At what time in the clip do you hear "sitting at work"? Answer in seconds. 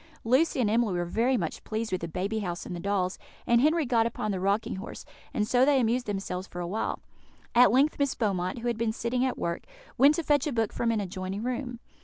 8.93-9.61